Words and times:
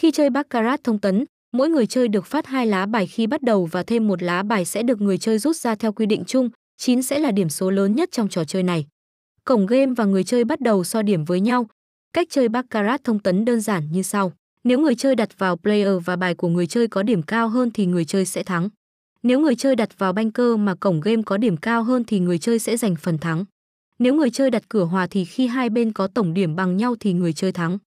Khi 0.00 0.10
chơi 0.10 0.30
baccarat 0.30 0.84
thông 0.84 0.98
tấn, 0.98 1.24
mỗi 1.52 1.68
người 1.68 1.86
chơi 1.86 2.08
được 2.08 2.26
phát 2.26 2.46
hai 2.46 2.66
lá 2.66 2.86
bài 2.86 3.06
khi 3.06 3.26
bắt 3.26 3.42
đầu 3.42 3.66
và 3.66 3.82
thêm 3.82 4.08
một 4.08 4.22
lá 4.22 4.42
bài 4.42 4.64
sẽ 4.64 4.82
được 4.82 5.00
người 5.00 5.18
chơi 5.18 5.38
rút 5.38 5.56
ra 5.56 5.74
theo 5.74 5.92
quy 5.92 6.06
định 6.06 6.24
chung, 6.26 6.50
9 6.76 7.02
sẽ 7.02 7.18
là 7.18 7.30
điểm 7.30 7.48
số 7.48 7.70
lớn 7.70 7.94
nhất 7.94 8.08
trong 8.12 8.28
trò 8.28 8.44
chơi 8.44 8.62
này. 8.62 8.86
Cổng 9.44 9.66
game 9.66 9.92
và 9.96 10.04
người 10.04 10.24
chơi 10.24 10.44
bắt 10.44 10.60
đầu 10.60 10.84
so 10.84 11.02
điểm 11.02 11.24
với 11.24 11.40
nhau. 11.40 11.66
Cách 12.12 12.26
chơi 12.30 12.48
baccarat 12.48 13.04
thông 13.04 13.18
tấn 13.18 13.44
đơn 13.44 13.60
giản 13.60 13.92
như 13.92 14.02
sau. 14.02 14.32
Nếu 14.64 14.78
người 14.78 14.94
chơi 14.94 15.14
đặt 15.14 15.38
vào 15.38 15.56
player 15.56 15.94
và 16.04 16.16
bài 16.16 16.34
của 16.34 16.48
người 16.48 16.66
chơi 16.66 16.88
có 16.88 17.02
điểm 17.02 17.22
cao 17.22 17.48
hơn 17.48 17.70
thì 17.70 17.86
người 17.86 18.04
chơi 18.04 18.26
sẽ 18.26 18.42
thắng. 18.42 18.68
Nếu 19.22 19.40
người 19.40 19.56
chơi 19.56 19.76
đặt 19.76 19.98
vào 19.98 20.12
banker 20.12 20.56
mà 20.58 20.74
cổng 20.74 21.00
game 21.00 21.22
có 21.26 21.36
điểm 21.36 21.56
cao 21.56 21.82
hơn 21.82 22.04
thì 22.04 22.20
người 22.20 22.38
chơi 22.38 22.58
sẽ 22.58 22.76
giành 22.76 22.96
phần 22.96 23.18
thắng. 23.18 23.44
Nếu 23.98 24.14
người 24.14 24.30
chơi 24.30 24.50
đặt 24.50 24.62
cửa 24.68 24.84
hòa 24.84 25.06
thì 25.06 25.24
khi 25.24 25.46
hai 25.46 25.70
bên 25.70 25.92
có 25.92 26.06
tổng 26.06 26.34
điểm 26.34 26.56
bằng 26.56 26.76
nhau 26.76 26.94
thì 27.00 27.12
người 27.12 27.32
chơi 27.32 27.52
thắng. 27.52 27.78